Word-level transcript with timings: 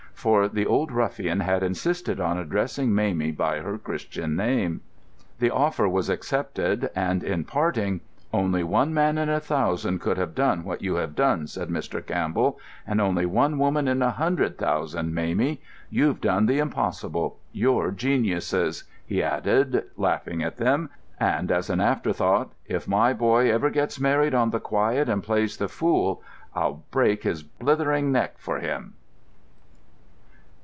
For 0.13 0.47
the 0.47 0.67
old 0.67 0.91
ruffian 0.91 1.39
had 1.39 1.63
insisted 1.63 2.19
on 2.21 2.37
addressing 2.37 2.93
Mamie 2.93 3.31
by 3.31 3.61
her 3.61 3.79
Christian 3.79 4.35
name. 4.35 4.81
The 5.39 5.49
offer 5.49 5.89
was 5.89 6.09
accepted, 6.11 6.91
and 6.95 7.23
in 7.23 7.43
parting, 7.43 8.01
"Only 8.31 8.63
one 8.63 8.93
man 8.93 9.17
in 9.17 9.29
a 9.29 9.39
thousand 9.39 9.97
could 9.99 10.19
have 10.19 10.35
done 10.35 10.63
what 10.63 10.83
you 10.83 10.93
have 10.97 11.15
done," 11.15 11.47
said 11.47 11.69
Mr. 11.69 12.05
Campbell; 12.05 12.59
"and 12.85 13.01
only 13.01 13.25
one 13.25 13.57
woman 13.57 13.87
in 13.87 14.03
a 14.03 14.11
hundred 14.11 14.59
thousand, 14.59 15.15
Mamie. 15.15 15.59
You've 15.89 16.21
done 16.21 16.45
the 16.45 16.59
impossible; 16.59 17.39
you're 17.51 17.89
geniuses," 17.89 18.83
he 19.03 19.23
ended, 19.23 19.85
laughing 19.97 20.43
at 20.43 20.57
them; 20.57 20.91
and, 21.19 21.51
as 21.51 21.67
an 21.71 21.81
afterthought, 21.81 22.51
"If 22.67 22.87
my 22.87 23.11
boy 23.11 23.51
ever 23.51 23.71
gets 23.71 23.99
married 23.99 24.35
on 24.35 24.51
the 24.51 24.59
quiet 24.59 25.09
and 25.09 25.23
plays 25.23 25.57
the 25.57 25.67
fool, 25.67 26.21
I'll 26.53 26.83
break 26.91 27.23
his 27.23 27.41
blethering 27.41 28.11
neck 28.11 28.35
for 28.37 28.59
him!" 28.59 28.93